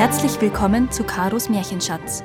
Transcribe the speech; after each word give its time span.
Herzlich 0.00 0.40
willkommen 0.40 0.90
zu 0.90 1.04
Karos 1.04 1.50
Märchenschatz, 1.50 2.24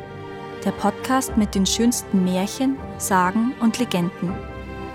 der 0.64 0.72
Podcast 0.72 1.36
mit 1.36 1.56
den 1.56 1.66
schönsten 1.66 2.24
Märchen, 2.24 2.78
Sagen 2.98 3.54
und 3.60 3.80
Legenden. 3.80 4.34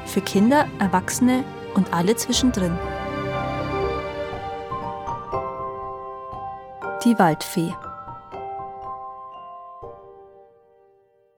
Für 0.06 0.22
Kinder, 0.22 0.66
Erwachsene 0.78 1.44
und 1.74 1.92
alle 1.92 2.16
zwischendrin. 2.16 2.72
Die 7.04 7.18
Waldfee. 7.18 7.74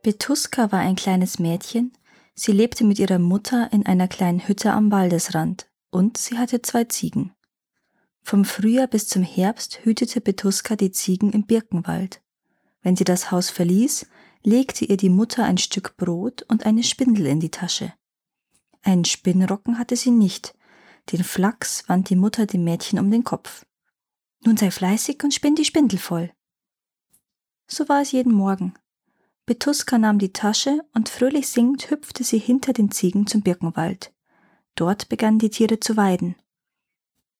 Betuska 0.05 0.71
war 0.71 0.79
ein 0.79 0.95
kleines 0.95 1.41
Mädchen. 1.41 1.93
Sie 2.37 2.53
lebte 2.53 2.85
mit 2.85 3.01
ihrer 3.01 3.19
Mutter 3.19 3.69
in 3.73 3.85
einer 3.85 4.07
kleinen 4.07 4.47
Hütte 4.47 4.71
am 4.71 4.93
Waldesrand 4.93 5.67
und 5.91 6.19
sie 6.19 6.39
hatte 6.39 6.63
zwei 6.63 6.85
Ziegen. 6.85 7.35
Vom 8.23 8.45
Frühjahr 8.45 8.87
bis 8.87 9.09
zum 9.09 9.23
Herbst 9.23 9.81
hütete 9.85 10.21
Betuska 10.21 10.77
die 10.77 10.93
Ziegen 10.93 11.33
im 11.33 11.45
Birkenwald. 11.45 12.23
Wenn 12.83 12.97
sie 12.97 13.05
das 13.05 13.31
Haus 13.31 13.51
verließ, 13.51 14.07
legte 14.43 14.85
ihr 14.85 14.97
die 14.97 15.11
Mutter 15.11 15.45
ein 15.45 15.59
Stück 15.59 15.97
Brot 15.97 16.43
und 16.49 16.65
eine 16.65 16.83
Spindel 16.83 17.27
in 17.27 17.41
die 17.41 17.51
Tasche. 17.51 17.93
Einen 18.83 19.05
Spinnrocken 19.05 19.79
hatte 19.79 19.97
sie 19.97 20.11
nicht, 20.11 20.55
den 21.11 21.25
Flachs 21.25 21.89
wand 21.89 22.11
die 22.11 22.17
Mutter 22.17 22.47
dem 22.47 22.65
Mädchen 22.65 22.99
um 22.99 23.11
den 23.11 23.25
Kopf. 23.25 23.67
Nun 24.45 24.57
sei 24.57 24.71
fleißig 24.71 25.23
und 25.23 25.35
spinn 25.35 25.55
die 25.55 25.65
Spindel 25.65 25.99
voll. 25.99 26.33
So 27.67 27.89
war 27.89 28.03
es 28.03 28.13
jeden 28.13 28.33
Morgen. 28.33 28.75
Betuska 29.47 29.99
nahm 29.99 30.19
die 30.19 30.33
Tasche 30.33 30.81
und 30.95 31.09
fröhlich 31.09 31.49
singend 31.49 31.91
hüpfte 31.91 32.23
sie 32.25 32.39
hinter 32.39 32.73
den 32.73 32.91
Ziegen 32.91 33.27
zum 33.27 33.43
Birkenwald. 33.43 34.13
Dort 34.75 35.09
begannen 35.09 35.39
die 35.39 35.51
Tiere 35.51 35.81
zu 35.81 35.97
weiden. 35.97 36.37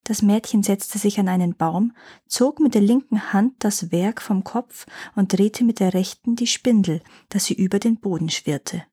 Das 0.05 0.21
Mädchen 0.21 0.63
setzte 0.63 0.99
sich 0.99 1.21
an 1.21 1.29
einen 1.29 1.55
Baum, 1.55 1.93
zog 2.27 2.59
mit 2.59 2.75
der 2.75 2.81
linken 2.81 3.33
Hand 3.33 3.55
das 3.61 3.93
Werk 3.93 4.21
vom 4.21 4.43
Kopf 4.43 4.87
und 5.15 5.33
drehte 5.33 5.63
mit 5.65 5.79
der 5.79 5.95
rechten 5.95 6.35
die 6.35 6.49
Spindel, 6.49 7.03
dass 7.29 7.45
sie 7.45 7.55
über 7.55 7.79
den 7.79 7.99
Boden 7.99 8.29
schwirrte. 8.29 8.85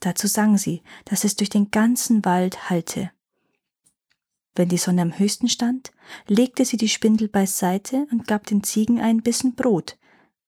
Dazu 0.00 0.26
sang 0.26 0.56
sie, 0.56 0.82
dass 1.04 1.24
es 1.24 1.36
durch 1.36 1.50
den 1.50 1.70
ganzen 1.70 2.24
Wald 2.24 2.70
hallte. 2.70 3.10
Wenn 4.54 4.68
die 4.68 4.78
Sonne 4.78 5.02
am 5.02 5.18
höchsten 5.18 5.48
stand, 5.48 5.92
legte 6.26 6.64
sie 6.64 6.76
die 6.76 6.88
Spindel 6.88 7.28
beiseite 7.28 8.06
und 8.10 8.26
gab 8.26 8.46
den 8.46 8.62
Ziegen 8.62 9.00
einen 9.00 9.22
Bissen 9.22 9.54
Brot. 9.54 9.98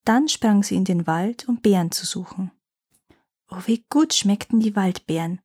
Dann 0.04 0.28
sprang 0.28 0.62
sie 0.62 0.76
in 0.76 0.84
den 0.84 1.06
Wald, 1.06 1.48
um 1.48 1.60
Beeren 1.60 1.90
zu 1.90 2.06
suchen. 2.06 2.50
Oh, 3.50 3.58
wie 3.66 3.84
gut 3.90 4.14
schmeckten 4.14 4.60
die 4.60 4.74
Waldbeeren. 4.74 5.40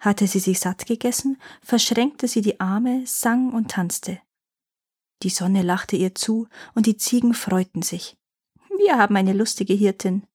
Hatte 0.00 0.26
sie 0.26 0.40
sich 0.40 0.58
satt 0.58 0.86
gegessen, 0.86 1.40
verschränkte 1.62 2.26
sie 2.26 2.40
die 2.40 2.58
Arme, 2.58 3.06
sang 3.06 3.52
und 3.52 3.70
tanzte. 3.70 4.18
Die 5.22 5.28
Sonne 5.28 5.62
lachte 5.62 5.96
ihr 5.96 6.14
zu, 6.14 6.48
und 6.74 6.86
die 6.86 6.96
Ziegen 6.96 7.34
freuten 7.34 7.82
sich. 7.82 8.16
Wir 8.78 8.96
haben 8.96 9.16
eine 9.16 9.34
lustige 9.34 9.74
Hirtin. 9.74 10.26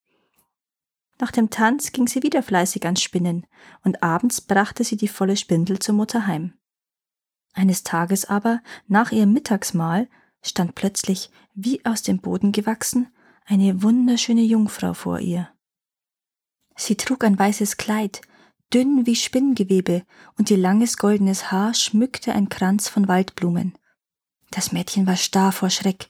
Nach 1.20 1.32
dem 1.32 1.50
Tanz 1.50 1.92
ging 1.92 2.08
sie 2.08 2.22
wieder 2.22 2.44
fleißig 2.44 2.86
ans 2.86 3.02
Spinnen, 3.02 3.48
und 3.84 4.04
abends 4.04 4.42
brachte 4.42 4.84
sie 4.84 4.98
die 4.98 5.08
volle 5.08 5.36
Spindel 5.36 5.80
zur 5.80 5.96
Mutter 5.96 6.28
heim. 6.28 6.54
Eines 7.54 7.84
Tages 7.84 8.26
aber, 8.26 8.62
nach 8.88 9.12
ihrem 9.12 9.34
Mittagsmahl, 9.34 10.08
stand 10.44 10.76
plötzlich, 10.76 11.32
wie 11.56 11.84
aus 11.86 12.04
dem 12.04 12.20
Boden 12.20 12.52
gewachsen, 12.52 13.08
eine 13.46 13.82
wunderschöne 13.82 14.42
Jungfrau 14.42 14.94
vor 14.94 15.20
ihr. 15.20 15.50
Sie 16.76 16.98
trug 16.98 17.24
ein 17.24 17.40
weißes 17.40 17.78
Kleid, 17.78 18.22
dünn 18.74 19.06
wie 19.06 19.16
Spinngewebe, 19.16 20.06
und 20.38 20.52
ihr 20.52 20.58
langes 20.58 20.98
goldenes 20.98 21.52
Haar 21.52 21.74
schmückte 21.74 22.34
ein 22.34 22.50
Kranz 22.50 22.90
von 22.90 23.08
Waldblumen. 23.08 23.78
Das 24.52 24.72
Mädchen 24.72 25.08
war 25.08 25.18
starr 25.18 25.52
vor 25.52 25.70
Schreck, 25.70 26.10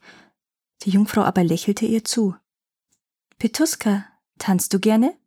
die 0.83 0.91
Jungfrau 0.91 1.23
aber 1.23 1.43
lächelte 1.43 1.85
ihr 1.85 2.03
zu. 2.03 2.35
Petuska, 3.37 4.05
tanzt 4.37 4.73
du 4.73 4.79
gerne? 4.79 5.17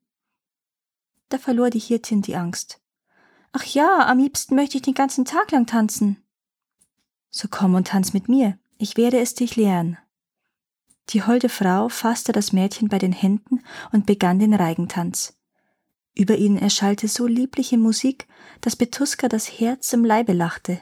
Da 1.28 1.38
verlor 1.38 1.70
die 1.70 1.78
Hirtin 1.78 2.22
die 2.22 2.36
Angst. 2.36 2.80
Ach 3.52 3.64
ja, 3.64 4.06
am 4.06 4.19
liebsten 4.19 4.54
möchte 4.54 4.76
ich 4.76 4.82
den 4.82 4.94
ganzen 4.94 5.25
Tag 5.25 5.50
lang 5.50 5.66
tanzen. 5.66 6.22
So 7.31 7.48
komm 7.50 7.75
und 7.75 7.88
tanz 7.88 8.12
mit 8.12 8.28
mir, 8.28 8.58
ich 8.78 8.97
werde 8.97 9.19
es 9.19 9.34
dich 9.34 9.56
lehren. 9.56 9.98
Die 11.10 11.22
holde 11.22 11.48
Frau 11.48 11.88
fasste 11.88 12.32
das 12.32 12.52
Mädchen 12.52 12.88
bei 12.88 12.98
den 12.98 13.12
Händen 13.12 13.62
und 13.92 14.06
begann 14.06 14.38
den 14.38 14.54
Reigentanz. 14.54 15.38
Über 16.18 16.36
ihnen 16.36 16.58
erschallte 16.58 17.06
so 17.06 17.28
liebliche 17.28 17.78
Musik, 17.78 18.26
dass 18.60 18.74
Betuska 18.74 19.28
das 19.28 19.46
Herz 19.46 19.92
im 19.92 20.04
Leibe 20.04 20.32
lachte. 20.32 20.80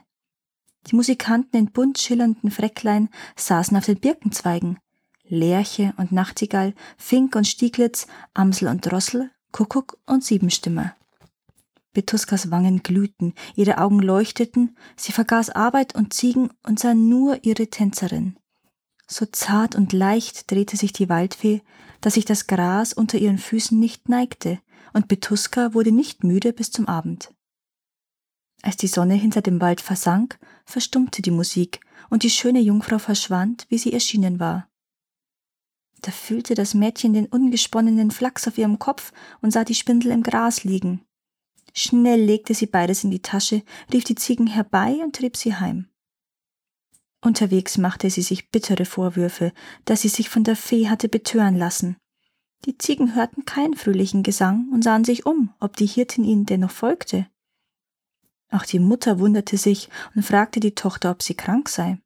Die 0.86 0.96
Musikanten 0.96 1.58
in 1.58 1.72
bunt 1.72 1.98
schillernden 1.98 2.50
Fräcklein 2.50 3.10
saßen 3.36 3.76
auf 3.76 3.84
den 3.84 4.00
Birkenzweigen. 4.00 4.78
Lerche 5.28 5.92
und 5.98 6.10
Nachtigall, 6.10 6.74
Fink 6.96 7.36
und 7.36 7.46
Stieglitz, 7.46 8.06
Amsel 8.32 8.68
und 8.68 8.86
Drossel, 8.86 9.30
Kuckuck 9.52 9.98
und 10.06 10.24
Siebenstimmer. 10.24 10.96
Betuskas 11.92 12.50
Wangen 12.50 12.82
glühten, 12.82 13.34
ihre 13.56 13.76
Augen 13.78 13.98
leuchteten, 13.98 14.76
sie 14.96 15.12
vergaß 15.12 15.50
Arbeit 15.50 15.94
und 15.94 16.14
Ziegen 16.14 16.48
und 16.62 16.78
sah 16.78 16.94
nur 16.94 17.44
ihre 17.44 17.66
Tänzerin. 17.66 18.38
So 19.06 19.26
zart 19.26 19.74
und 19.74 19.92
leicht 19.92 20.50
drehte 20.50 20.78
sich 20.78 20.92
die 20.92 21.10
Waldfee, 21.10 21.62
dass 22.00 22.14
sich 22.14 22.24
das 22.24 22.46
Gras 22.46 22.92
unter 22.92 23.18
ihren 23.18 23.38
Füßen 23.38 23.78
nicht 23.78 24.08
neigte, 24.08 24.60
und 24.96 25.08
Betuska 25.08 25.74
wurde 25.74 25.92
nicht 25.92 26.24
müde 26.24 26.54
bis 26.54 26.70
zum 26.70 26.88
Abend. 26.88 27.34
Als 28.62 28.78
die 28.78 28.86
Sonne 28.86 29.12
hinter 29.12 29.42
dem 29.42 29.60
Wald 29.60 29.82
versank, 29.82 30.38
verstummte 30.64 31.20
die 31.20 31.30
Musik, 31.30 31.80
und 32.08 32.22
die 32.22 32.30
schöne 32.30 32.60
Jungfrau 32.60 32.98
verschwand, 32.98 33.66
wie 33.68 33.76
sie 33.76 33.92
erschienen 33.92 34.40
war. 34.40 34.70
Da 36.00 36.10
fühlte 36.12 36.54
das 36.54 36.72
Mädchen 36.72 37.12
den 37.12 37.26
ungesponnenen 37.26 38.10
Flachs 38.10 38.48
auf 38.48 38.56
ihrem 38.56 38.78
Kopf 38.78 39.12
und 39.42 39.50
sah 39.50 39.64
die 39.64 39.74
Spindel 39.74 40.12
im 40.12 40.22
Gras 40.22 40.64
liegen. 40.64 41.04
Schnell 41.74 42.22
legte 42.22 42.54
sie 42.54 42.66
beides 42.66 43.04
in 43.04 43.10
die 43.10 43.20
Tasche, 43.20 43.62
rief 43.92 44.04
die 44.04 44.14
Ziegen 44.14 44.46
herbei 44.46 44.94
und 45.04 45.16
trieb 45.16 45.36
sie 45.36 45.56
heim. 45.56 45.90
Unterwegs 47.22 47.76
machte 47.76 48.08
sie 48.08 48.22
sich 48.22 48.50
bittere 48.50 48.86
Vorwürfe, 48.86 49.52
dass 49.84 50.00
sie 50.00 50.08
sich 50.08 50.30
von 50.30 50.42
der 50.42 50.56
Fee 50.56 50.88
hatte 50.88 51.10
betören 51.10 51.56
lassen. 51.56 51.98
Die 52.66 52.76
Ziegen 52.78 53.14
hörten 53.14 53.44
keinen 53.44 53.74
fröhlichen 53.74 54.24
Gesang 54.24 54.68
und 54.72 54.82
sahen 54.82 55.04
sich 55.04 55.24
um, 55.24 55.54
ob 55.60 55.76
die 55.76 55.86
Hirtin 55.86 56.24
ihnen 56.24 56.46
dennoch 56.46 56.72
folgte. 56.72 57.28
Auch 58.50 58.64
die 58.64 58.80
Mutter 58.80 59.20
wunderte 59.20 59.56
sich 59.56 59.88
und 60.14 60.24
fragte 60.24 60.58
die 60.58 60.74
Tochter, 60.74 61.12
ob 61.12 61.22
sie 61.22 61.34
krank 61.34 61.68
sei. 61.68 62.00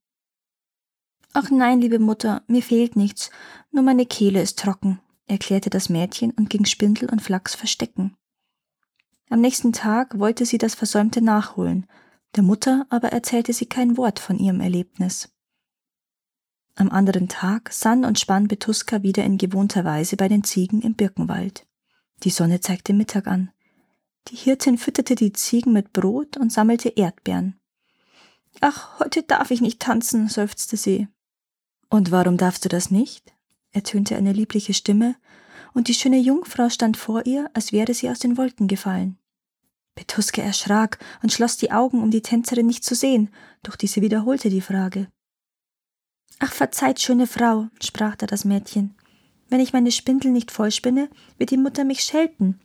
Ach 1.33 1.51
nein, 1.51 1.81
liebe 1.81 1.99
Mutter, 1.99 2.43
mir 2.47 2.63
fehlt 2.63 2.95
nichts, 2.95 3.31
nur 3.71 3.83
meine 3.83 4.05
Kehle 4.05 4.43
ist 4.43 4.59
trocken, 4.59 5.01
erklärte 5.27 5.71
das 5.71 5.89
Mädchen 5.89 6.33
und 6.33 6.51
ging 6.51 6.67
Spindel 6.67 7.09
und 7.09 7.23
Flachs 7.23 7.55
verstecken. 7.55 8.17
Am 9.31 9.41
nächsten 9.41 9.73
Tag 9.73 10.19
wollte 10.19 10.45
sie 10.45 10.59
das 10.59 10.75
Versäumte 10.75 11.23
nachholen, 11.23 11.87
der 12.37 12.43
Mutter 12.43 12.87
aber 12.91 13.13
erzählte 13.13 13.53
sie 13.53 13.67
kein 13.67 13.97
Wort 13.97 14.19
von 14.19 14.39
ihrem 14.39 14.61
Erlebnis. 14.61 15.33
Am 16.81 16.89
anderen 16.89 17.29
Tag 17.29 17.75
sann 17.75 18.07
und 18.07 18.19
spann 18.19 18.49
Betuska 18.49 19.03
wieder 19.03 19.23
in 19.23 19.37
gewohnter 19.37 19.85
Weise 19.85 20.17
bei 20.17 20.29
den 20.29 20.45
Ziegen 20.45 20.81
im 20.81 20.95
Birkenwald. 20.95 21.67
Die 22.23 22.31
Sonne 22.31 22.61
zeigte 22.61 22.95
Mittag 22.95 23.27
an. 23.27 23.51
Die 24.29 24.37
Hirtin 24.37 24.79
fütterte 24.79 25.15
die 25.15 25.35
Ziegen 25.35 25.75
mit 25.75 25.93
Brot 25.93 26.39
und 26.39 26.51
sammelte 26.51 26.89
Erdbeeren. 26.89 27.61
Ach, 28.63 28.99
heute 28.99 29.23
darf 29.23 29.51
ich 29.51 29.61
nicht 29.61 29.81
tanzen, 29.81 30.29
seufzte 30.29 30.79
sie. 30.79 31.09
Und 31.91 32.13
warum 32.13 32.39
darfst 32.39 32.65
du 32.65 32.71
das 32.71 32.91
nicht? 32.91 33.31
ertönte 33.73 34.17
eine 34.17 34.33
liebliche 34.33 34.73
Stimme, 34.73 35.17
und 35.75 35.89
die 35.89 35.95
schöne 35.95 36.19
Jungfrau 36.19 36.71
stand 36.71 36.97
vor 36.97 37.27
ihr, 37.27 37.51
als 37.53 37.73
wäre 37.73 37.93
sie 37.93 38.09
aus 38.09 38.21
den 38.21 38.39
Wolken 38.39 38.69
gefallen. 38.69 39.19
Betuske 39.95 40.41
erschrak 40.41 40.99
und 41.23 41.31
schloss 41.31 41.59
die 41.59 41.73
Augen, 41.73 42.03
um 42.03 42.11
die 42.11 42.23
Tänzerin 42.23 42.67
nicht 42.67 42.85
zu 42.85 42.95
sehen, 42.95 43.29
doch 43.63 43.77
diese 43.77 44.01
wiederholte 44.01 44.49
die 44.49 44.63
Frage. 44.63 45.09
Ach, 46.39 46.53
verzeiht, 46.53 47.01
schöne 47.01 47.27
Frau, 47.27 47.69
sprach 47.83 48.17
da 48.17 48.27
das 48.27 48.45
Mädchen. 48.45 48.95
Wenn 49.49 49.61
ich 49.61 49.73
meine 49.73 49.91
Spindel 49.91 50.31
nicht 50.31 50.51
vollspinne, 50.51 51.11
wird 51.37 51.51
die 51.51 51.57
Mutter 51.57 51.85
mich 51.85 52.03
schelten. 52.03 52.61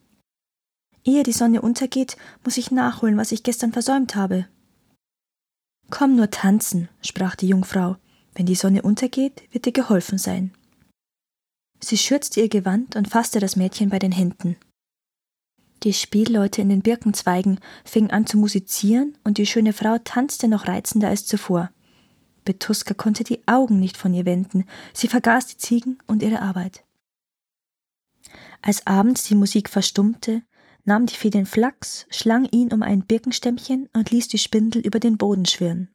Ehe 1.03 1.23
die 1.23 1.33
Sonne 1.33 1.61
untergeht, 1.61 2.17
muss 2.43 2.57
ich 2.57 2.71
nachholen, 2.71 3.17
was 3.17 3.31
ich 3.31 3.43
gestern 3.43 3.73
versäumt 3.73 4.15
habe. 4.15 4.47
Komm 5.89 6.15
nur 6.15 6.31
tanzen, 6.31 6.89
sprach 7.01 7.35
die 7.35 7.47
Jungfrau. 7.47 7.97
Wenn 8.33 8.45
die 8.45 8.55
Sonne 8.55 8.81
untergeht, 8.81 9.43
wird 9.51 9.65
dir 9.65 9.71
geholfen 9.71 10.17
sein. 10.17 10.51
Sie 11.79 11.97
schürzte 11.97 12.41
ihr 12.41 12.49
Gewand 12.49 12.95
und 12.95 13.09
fasste 13.09 13.39
das 13.39 13.55
Mädchen 13.55 13.89
bei 13.89 13.99
den 13.99 14.11
Händen. 14.11 14.57
Die 15.83 15.93
Spielleute 15.93 16.61
in 16.61 16.69
den 16.69 16.81
Birkenzweigen 16.81 17.59
fingen 17.83 18.09
an 18.09 18.25
zu 18.25 18.37
musizieren 18.37 19.17
und 19.23 19.37
die 19.37 19.45
schöne 19.45 19.73
Frau 19.73 19.97
tanzte 19.99 20.47
noch 20.47 20.67
reizender 20.67 21.09
als 21.09 21.25
zuvor. 21.27 21.69
Betuska 22.45 22.93
konnte 22.93 23.23
die 23.23 23.45
Augen 23.47 23.79
nicht 23.79 23.97
von 23.97 24.13
ihr 24.13 24.25
wenden, 24.25 24.65
sie 24.93 25.07
vergaß 25.07 25.47
die 25.47 25.57
Ziegen 25.57 25.97
und 26.07 26.23
ihre 26.23 26.41
Arbeit. 26.41 26.85
Als 28.61 28.87
abends 28.87 29.23
die 29.23 29.35
Musik 29.35 29.69
verstummte, 29.69 30.43
nahm 30.85 31.05
die 31.05 31.15
Fee 31.15 31.29
den 31.29 31.45
Flachs, 31.45 32.05
schlang 32.09 32.45
ihn 32.45 32.71
um 32.71 32.81
ein 32.81 33.05
Birkenstämmchen 33.05 33.89
und 33.93 34.11
ließ 34.11 34.27
die 34.27 34.37
Spindel 34.37 34.81
über 34.81 34.99
den 34.99 35.17
Boden 35.17 35.45
schwirren. 35.45 35.93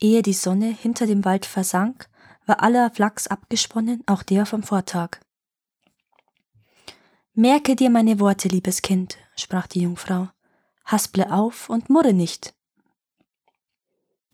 Ehe 0.00 0.22
die 0.22 0.32
Sonne 0.32 0.66
hinter 0.66 1.06
dem 1.06 1.24
Wald 1.24 1.46
versank, 1.46 2.08
war 2.46 2.62
aller 2.62 2.90
Flachs 2.90 3.26
abgesponnen, 3.26 4.02
auch 4.06 4.22
der 4.22 4.46
vom 4.46 4.62
Vortag. 4.62 5.20
Merke 7.34 7.76
dir 7.76 7.90
meine 7.90 8.18
Worte, 8.18 8.48
liebes 8.48 8.82
Kind, 8.82 9.18
sprach 9.36 9.66
die 9.66 9.82
Jungfrau. 9.82 10.28
Hasple 10.84 11.32
auf 11.32 11.68
und 11.68 11.88
murre 11.88 12.12
nicht. 12.12 12.54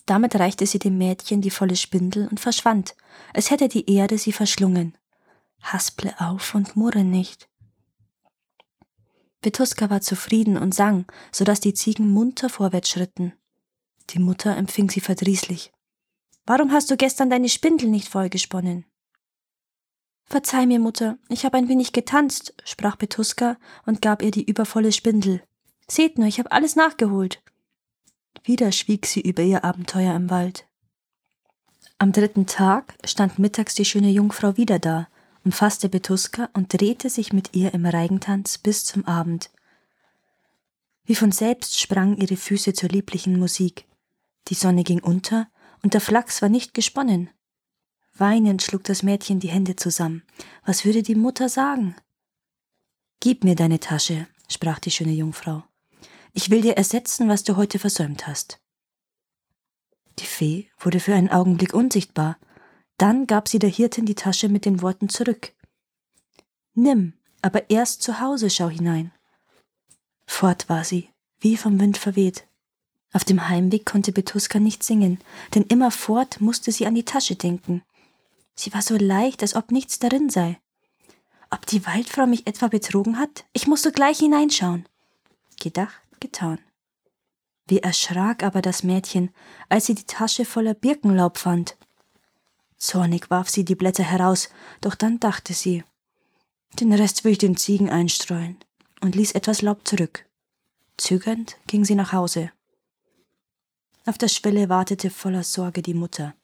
Damit 0.06 0.36
reichte 0.36 0.66
sie 0.66 0.78
dem 0.78 0.98
Mädchen 0.98 1.42
die 1.42 1.50
volle 1.50 1.76
Spindel 1.76 2.28
und 2.28 2.38
verschwand, 2.38 2.94
als 3.34 3.50
hätte 3.50 3.68
die 3.68 3.92
Erde 3.92 4.18
sie 4.18 4.32
verschlungen. 4.32 4.96
Hasple 5.60 6.14
auf 6.20 6.54
und 6.54 6.76
murre 6.76 7.02
nicht. 7.02 7.48
Vetuska 9.42 9.90
war 9.90 10.00
zufrieden 10.00 10.56
und 10.56 10.74
sang, 10.74 11.06
so 11.32 11.44
dass 11.44 11.60
die 11.60 11.74
Ziegen 11.74 12.08
munter 12.08 12.48
vorwärts 12.48 12.90
schritten. 12.90 13.32
Die 14.10 14.20
Mutter 14.20 14.56
empfing 14.56 14.88
sie 14.90 15.00
verdrießlich. 15.00 15.72
Warum 16.46 16.72
hast 16.72 16.90
du 16.90 16.96
gestern 16.96 17.28
deine 17.28 17.48
Spindel 17.48 17.88
nicht 17.88 18.08
vollgesponnen? 18.08 18.84
Verzeih 20.24 20.66
mir, 20.66 20.80
Mutter, 20.80 21.18
ich 21.28 21.44
habe 21.44 21.56
ein 21.56 21.68
wenig 21.68 21.92
getanzt, 21.92 22.54
sprach 22.64 22.98
Petuska 22.98 23.56
und 23.84 24.02
gab 24.02 24.22
ihr 24.22 24.30
die 24.30 24.44
übervolle 24.44 24.92
Spindel. 24.92 25.42
Seht 25.88 26.18
nur, 26.18 26.26
ich 26.26 26.38
habe 26.38 26.50
alles 26.50 26.74
nachgeholt. 26.74 27.42
Wieder 28.44 28.72
schwieg 28.72 29.06
sie 29.06 29.20
über 29.20 29.42
ihr 29.42 29.64
Abenteuer 29.64 30.14
im 30.14 30.30
Wald. 30.30 30.66
Am 31.98 32.12
dritten 32.12 32.46
Tag 32.46 32.94
stand 33.04 33.38
mittags 33.38 33.74
die 33.74 33.84
schöne 33.84 34.10
Jungfrau 34.10 34.56
wieder 34.56 34.78
da, 34.78 35.08
umfasste 35.44 35.88
Betuska 35.88 36.50
und 36.52 36.78
drehte 36.78 37.08
sich 37.08 37.32
mit 37.32 37.54
ihr 37.54 37.72
im 37.72 37.86
Reigentanz 37.86 38.58
bis 38.58 38.84
zum 38.84 39.06
Abend. 39.06 39.50
Wie 41.04 41.14
von 41.14 41.32
selbst 41.32 41.80
sprangen 41.80 42.16
ihre 42.16 42.36
Füße 42.36 42.72
zur 42.74 42.88
lieblichen 42.88 43.38
Musik. 43.38 43.86
Die 44.48 44.54
Sonne 44.54 44.84
ging 44.84 45.00
unter 45.00 45.48
und 45.82 45.94
der 45.94 46.00
Flachs 46.00 46.42
war 46.42 46.48
nicht 46.48 46.74
gesponnen. 46.74 47.30
Weinend 48.14 48.62
schlug 48.62 48.84
das 48.84 49.02
Mädchen 49.02 49.40
die 49.40 49.48
Hände 49.48 49.76
zusammen. 49.76 50.22
Was 50.64 50.84
würde 50.84 51.02
die 51.02 51.14
Mutter 51.14 51.48
sagen? 51.48 51.94
Gib 53.20 53.44
mir 53.44 53.54
deine 53.54 53.78
Tasche, 53.78 54.26
sprach 54.48 54.78
die 54.78 54.90
schöne 54.90 55.12
Jungfrau. 55.12 55.64
Ich 56.36 56.50
will 56.50 56.60
dir 56.60 56.76
ersetzen, 56.76 57.30
was 57.30 57.44
du 57.44 57.56
heute 57.56 57.78
versäumt 57.78 58.26
hast. 58.26 58.60
Die 60.18 60.26
Fee 60.26 60.68
wurde 60.78 61.00
für 61.00 61.14
einen 61.14 61.30
Augenblick 61.30 61.72
unsichtbar, 61.72 62.36
dann 62.98 63.26
gab 63.26 63.48
sie 63.48 63.58
der 63.58 63.70
Hirtin 63.70 64.04
die 64.04 64.14
Tasche 64.14 64.50
mit 64.50 64.66
den 64.66 64.82
Worten 64.82 65.08
zurück. 65.08 65.54
Nimm, 66.74 67.14
aber 67.40 67.70
erst 67.70 68.02
zu 68.02 68.20
Hause 68.20 68.50
schau 68.50 68.68
hinein. 68.68 69.12
Fort 70.26 70.68
war 70.68 70.84
sie, 70.84 71.08
wie 71.40 71.56
vom 71.56 71.80
Wind 71.80 71.96
verweht. 71.96 72.46
Auf 73.14 73.24
dem 73.24 73.48
Heimweg 73.48 73.86
konnte 73.86 74.12
Betuska 74.12 74.58
nicht 74.58 74.82
singen, 74.82 75.18
denn 75.54 75.62
immerfort 75.62 76.42
musste 76.42 76.70
sie 76.70 76.86
an 76.86 76.94
die 76.94 77.06
Tasche 77.06 77.36
denken. 77.36 77.82
Sie 78.54 78.74
war 78.74 78.82
so 78.82 78.98
leicht, 78.98 79.40
als 79.40 79.54
ob 79.54 79.70
nichts 79.70 80.00
darin 80.00 80.28
sei. 80.28 80.60
Ob 81.48 81.64
die 81.64 81.86
Waldfrau 81.86 82.26
mich 82.26 82.46
etwa 82.46 82.68
betrogen 82.68 83.18
hat? 83.18 83.46
Ich 83.54 83.66
muss 83.66 83.80
sogleich 83.80 84.18
hineinschauen. 84.18 84.86
Gedacht, 85.58 86.02
getan. 86.20 86.58
Wie 87.66 87.78
erschrak 87.78 88.42
aber 88.42 88.62
das 88.62 88.82
Mädchen, 88.82 89.30
als 89.68 89.86
sie 89.86 89.94
die 89.94 90.04
Tasche 90.04 90.44
voller 90.44 90.74
Birkenlaub 90.74 91.38
fand. 91.38 91.76
Zornig 92.76 93.30
warf 93.30 93.48
sie 93.48 93.64
die 93.64 93.74
Blätter 93.74 94.04
heraus, 94.04 94.50
doch 94.80 94.94
dann 94.94 95.18
dachte 95.18 95.54
sie, 95.54 95.82
den 96.78 96.92
Rest 96.92 97.24
will 97.24 97.32
ich 97.32 97.38
den 97.38 97.56
Ziegen 97.56 97.90
einstreuen, 97.90 98.58
und 99.00 99.14
ließ 99.14 99.32
etwas 99.32 99.62
Laub 99.62 99.86
zurück. 99.86 100.26
Zögernd 100.96 101.56
ging 101.66 101.84
sie 101.84 101.94
nach 101.94 102.12
Hause. 102.12 102.50
Auf 104.06 104.18
der 104.18 104.28
Schwelle 104.28 104.68
wartete 104.68 105.10
voller 105.10 105.42
Sorge 105.42 105.82
die 105.82 105.94
Mutter. 105.94 106.34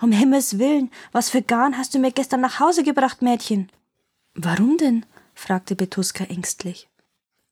Um 0.00 0.12
Himmels 0.12 0.58
willen, 0.58 0.90
was 1.12 1.30
für 1.30 1.42
Garn 1.42 1.76
hast 1.76 1.94
du 1.94 1.98
mir 1.98 2.12
gestern 2.12 2.40
nach 2.40 2.60
Hause 2.60 2.82
gebracht, 2.82 3.22
Mädchen? 3.22 3.70
Warum 4.34 4.76
denn? 4.76 5.04
fragte 5.34 5.76
Betuska 5.76 6.24
ängstlich. 6.24 6.88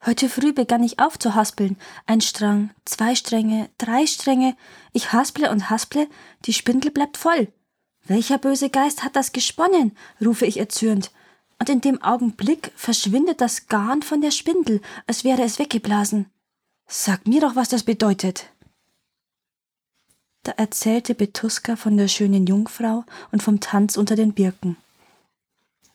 Heute 0.04 0.28
früh 0.28 0.52
begann 0.52 0.84
ich 0.84 0.98
aufzuhaspeln. 0.98 1.76
Ein 2.06 2.20
Strang, 2.20 2.70
zwei 2.84 3.14
Stränge, 3.14 3.70
drei 3.78 4.06
Stränge. 4.06 4.56
Ich 4.92 5.12
hasple 5.12 5.50
und 5.50 5.70
hasple, 5.70 6.08
die 6.44 6.52
Spindel 6.52 6.90
bleibt 6.90 7.16
voll. 7.16 7.48
Welcher 8.04 8.38
böse 8.38 8.70
Geist 8.70 9.02
hat 9.02 9.16
das 9.16 9.32
gesponnen? 9.32 9.96
rufe 10.24 10.46
ich 10.46 10.58
erzürnt. 10.58 11.10
Und 11.58 11.70
in 11.70 11.80
dem 11.80 12.02
Augenblick 12.02 12.70
verschwindet 12.76 13.40
das 13.40 13.66
Garn 13.66 14.02
von 14.02 14.20
der 14.20 14.30
Spindel, 14.30 14.80
als 15.06 15.24
wäre 15.24 15.42
es 15.42 15.58
weggeblasen. 15.58 16.26
Sag 16.86 17.26
mir 17.26 17.40
doch, 17.40 17.56
was 17.56 17.68
das 17.68 17.82
bedeutet. 17.82 18.46
Da 20.44 20.52
erzählte 20.52 21.16
Betuska 21.16 21.74
von 21.74 21.96
der 21.96 22.06
schönen 22.06 22.46
Jungfrau 22.46 23.04
und 23.32 23.42
vom 23.42 23.58
Tanz 23.58 23.96
unter 23.96 24.14
den 24.14 24.32
Birken. 24.32 24.76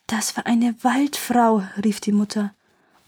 Das 0.08 0.36
war 0.36 0.46
eine 0.46 0.76
Waldfrau, 0.84 1.64
rief 1.82 2.02
die 2.02 2.12
Mutter. 2.12 2.54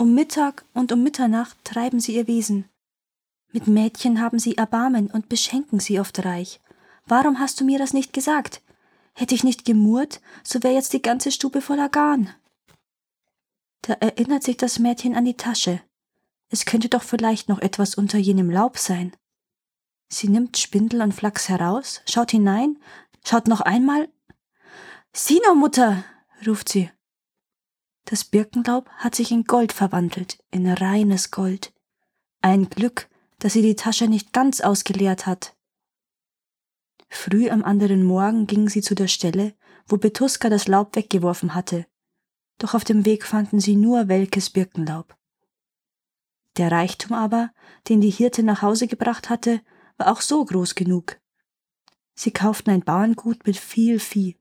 Um 0.03 0.15
Mittag 0.15 0.65
und 0.73 0.91
um 0.91 1.01
Mitternacht 1.01 1.55
treiben 1.63 2.01
sie 2.01 2.17
ihr 2.17 2.27
Wesen. 2.27 2.65
Mit 3.53 3.67
Mädchen 3.67 4.19
haben 4.19 4.37
sie 4.37 4.57
Erbarmen 4.57 5.07
und 5.07 5.29
beschenken 5.29 5.79
sie 5.79 5.97
oft 5.97 6.25
reich. 6.25 6.59
Warum 7.05 7.39
hast 7.39 7.61
du 7.61 7.63
mir 7.63 7.79
das 7.79 7.93
nicht 7.93 8.11
gesagt? 8.11 8.61
Hätte 9.13 9.33
ich 9.33 9.45
nicht 9.45 9.63
gemurrt, 9.63 10.19
so 10.43 10.61
wäre 10.61 10.73
jetzt 10.73 10.91
die 10.91 11.01
ganze 11.01 11.31
Stube 11.31 11.61
voller 11.61 11.87
Garn. 11.87 12.35
Da 13.81 13.93
erinnert 13.93 14.43
sich 14.43 14.57
das 14.57 14.77
Mädchen 14.77 15.15
an 15.15 15.23
die 15.23 15.37
Tasche. 15.37 15.79
Es 16.49 16.65
könnte 16.65 16.89
doch 16.89 17.03
vielleicht 17.03 17.47
noch 17.47 17.59
etwas 17.59 17.95
unter 17.95 18.17
jenem 18.17 18.51
Laub 18.51 18.77
sein. 18.77 19.13
Sie 20.09 20.27
nimmt 20.27 20.57
Spindel 20.57 21.01
und 21.01 21.13
Flachs 21.13 21.47
heraus, 21.47 22.01
schaut 22.09 22.31
hinein, 22.31 22.77
schaut 23.25 23.47
noch 23.47 23.61
einmal. 23.61 24.09
Sieh 25.13 25.39
nur, 25.45 25.55
Mutter, 25.55 26.03
ruft 26.45 26.67
sie. 26.67 26.91
Das 28.05 28.25
Birkenlaub 28.25 28.89
hat 28.97 29.15
sich 29.15 29.31
in 29.31 29.45
Gold 29.45 29.71
verwandelt, 29.71 30.43
in 30.51 30.69
reines 30.69 31.31
Gold. 31.31 31.73
Ein 32.41 32.69
Glück, 32.69 33.09
dass 33.39 33.53
sie 33.53 33.61
die 33.61 33.75
Tasche 33.75 34.07
nicht 34.07 34.33
ganz 34.33 34.61
ausgeleert 34.61 35.25
hat. 35.25 35.55
Früh 37.09 37.49
am 37.49 37.63
anderen 37.63 38.03
Morgen 38.03 38.47
ging 38.47 38.69
sie 38.69 38.81
zu 38.81 38.95
der 38.95 39.07
Stelle, 39.07 39.55
wo 39.87 39.97
Betuska 39.97 40.49
das 40.49 40.67
Laub 40.67 40.95
weggeworfen 40.95 41.53
hatte, 41.53 41.85
doch 42.57 42.73
auf 42.73 42.83
dem 42.83 43.05
Weg 43.05 43.25
fanden 43.25 43.59
sie 43.59 43.75
nur 43.75 44.07
welkes 44.07 44.49
Birkenlaub. 44.49 45.15
Der 46.57 46.71
Reichtum 46.71 47.13
aber, 47.13 47.51
den 47.89 48.01
die 48.01 48.09
Hirte 48.09 48.43
nach 48.43 48.61
Hause 48.61 48.87
gebracht 48.87 49.29
hatte, 49.29 49.61
war 49.97 50.11
auch 50.11 50.21
so 50.21 50.43
groß 50.43 50.75
genug. 50.75 51.19
Sie 52.15 52.31
kauften 52.31 52.69
ein 52.69 52.81
Bauerngut 52.81 53.45
mit 53.45 53.57
viel 53.57 53.99
Vieh. 53.99 54.37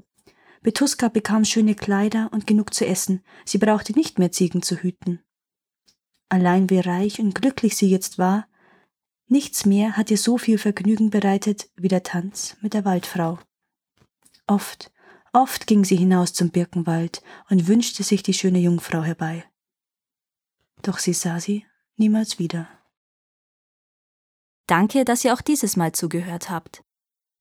Betuska 0.62 1.08
bekam 1.08 1.44
schöne 1.44 1.74
Kleider 1.74 2.30
und 2.32 2.46
genug 2.46 2.72
zu 2.72 2.86
essen, 2.86 3.22
sie 3.44 3.58
brauchte 3.58 3.92
nicht 3.92 4.18
mehr 4.18 4.32
Ziegen 4.32 4.62
zu 4.62 4.76
hüten. 4.76 5.20
Allein 6.28 6.70
wie 6.70 6.78
reich 6.78 7.20
und 7.20 7.34
glücklich 7.34 7.76
sie 7.76 7.90
jetzt 7.90 8.18
war, 8.18 8.46
Nichts 9.32 9.64
mehr 9.64 9.96
hat 9.96 10.10
ihr 10.10 10.18
so 10.18 10.36
viel 10.36 10.58
Vergnügen 10.58 11.08
bereitet 11.08 11.70
wie 11.76 11.88
der 11.88 12.02
Tanz 12.02 12.54
mit 12.60 12.74
der 12.74 12.84
Waldfrau. 12.84 13.38
Oft, 14.46 14.92
oft 15.32 15.66
ging 15.66 15.86
sie 15.86 15.96
hinaus 15.96 16.34
zum 16.34 16.50
Birkenwald 16.50 17.22
und 17.48 17.66
wünschte 17.66 18.02
sich 18.02 18.22
die 18.22 18.34
schöne 18.34 18.58
Jungfrau 18.58 19.02
herbei. 19.02 19.42
Doch 20.82 20.98
sie 20.98 21.14
sah 21.14 21.40
sie 21.40 21.64
niemals 21.96 22.38
wieder. 22.38 22.68
Danke, 24.66 25.02
dass 25.06 25.24
ihr 25.24 25.32
auch 25.32 25.40
dieses 25.40 25.76
Mal 25.76 25.92
zugehört 25.92 26.50
habt. 26.50 26.84